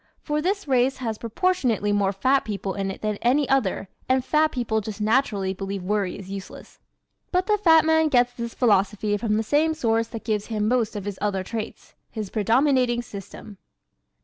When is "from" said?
9.17-9.37